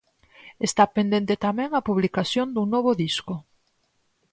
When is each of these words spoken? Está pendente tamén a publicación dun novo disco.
Está 0.67 0.83
pendente 0.95 1.33
tamén 1.45 1.69
a 1.73 1.85
publicación 1.89 2.47
dun 2.51 2.67
novo 2.75 2.91
disco. 3.03 3.35